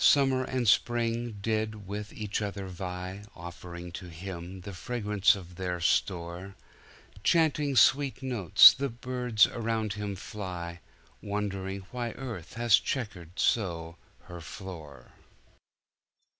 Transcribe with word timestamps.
Summer 0.03 0.43
and 0.43 0.67
spring 0.67 1.37
did 1.43 1.85
with 1.85 2.11
each 2.11 2.41
other 2.41 2.65
vie, 2.65 3.21
Offering 3.35 3.91
to 3.91 4.09
Him 4.09 4.61
the 4.61 4.73
fragrance 4.73 5.35
of 5.35 5.57
their 5.57 5.79
store; 5.79 6.55
Chanting 7.23 7.75
sweet 7.75 8.23
notes, 8.23 8.73
the 8.73 8.89
birds 8.89 9.45
around 9.45 9.93
him 9.93 10.15
fly, 10.15 10.79
Wondering 11.21 11.81
why 11.91 12.13
earth 12.13 12.55
had 12.55 12.71
checkered 12.71 13.33
so 13.37 13.95
her 14.23 14.41
floor. 14.41 15.11